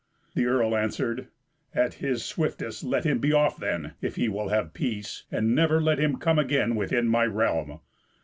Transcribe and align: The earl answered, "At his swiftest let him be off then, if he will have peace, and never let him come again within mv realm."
The 0.33 0.47
earl 0.47 0.75
answered, 0.75 1.27
"At 1.75 1.93
his 2.01 2.25
swiftest 2.25 2.83
let 2.83 3.03
him 3.03 3.19
be 3.19 3.33
off 3.33 3.57
then, 3.57 3.93
if 4.01 4.15
he 4.15 4.27
will 4.29 4.49
have 4.49 4.73
peace, 4.73 5.25
and 5.31 5.53
never 5.53 5.79
let 5.79 5.99
him 5.99 6.15
come 6.17 6.39
again 6.39 6.73
within 6.75 7.07
mv 7.07 7.31
realm." 7.31 7.79